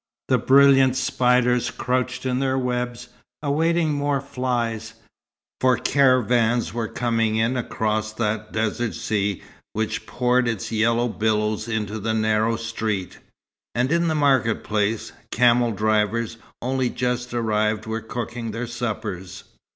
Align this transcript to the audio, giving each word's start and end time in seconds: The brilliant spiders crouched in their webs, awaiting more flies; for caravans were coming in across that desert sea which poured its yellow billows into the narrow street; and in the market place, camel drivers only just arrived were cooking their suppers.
The 0.29 0.39
brilliant 0.39 0.95
spiders 0.95 1.69
crouched 1.69 2.25
in 2.25 2.39
their 2.39 2.57
webs, 2.57 3.09
awaiting 3.43 3.93
more 3.93 4.19
flies; 4.19 4.95
for 5.59 5.77
caravans 5.77 6.73
were 6.73 6.87
coming 6.87 7.35
in 7.35 7.55
across 7.55 8.11
that 8.13 8.51
desert 8.51 8.95
sea 8.95 9.43
which 9.73 10.07
poured 10.07 10.47
its 10.47 10.71
yellow 10.71 11.07
billows 11.07 11.67
into 11.67 11.99
the 11.99 12.15
narrow 12.15 12.55
street; 12.55 13.19
and 13.75 13.91
in 13.91 14.07
the 14.07 14.15
market 14.15 14.63
place, 14.63 15.11
camel 15.29 15.69
drivers 15.71 16.37
only 16.63 16.89
just 16.89 17.31
arrived 17.31 17.85
were 17.85 18.01
cooking 18.01 18.49
their 18.49 18.65
suppers. 18.65 19.43